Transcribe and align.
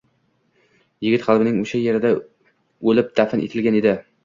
yigit 1.07 1.25
qalbining 1.25 1.59
oʼsha 1.65 1.83
yerida 1.83 2.13
oʼlib, 2.17 3.15
dafn 3.23 3.47
etilgan 3.49 3.81
edi. 3.85 3.97